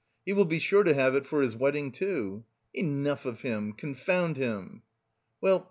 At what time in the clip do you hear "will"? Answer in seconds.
0.33-0.45